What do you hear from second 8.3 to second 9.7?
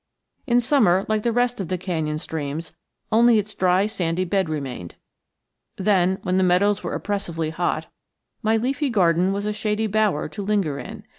my leafy garden was a